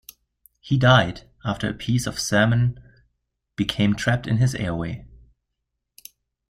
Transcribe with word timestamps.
He 0.59 0.79
died 0.79 1.29
after 1.45 1.69
a 1.69 1.75
piece 1.75 2.07
of 2.07 2.19
salmon 2.19 2.79
became 3.55 3.93
trapped 3.93 4.25
in 4.25 4.37
his 4.37 4.55
airway. 4.55 5.05